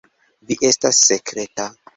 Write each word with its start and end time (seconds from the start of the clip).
Vi 0.51 0.57
estas 0.71 1.03
sekreta. 1.11 1.73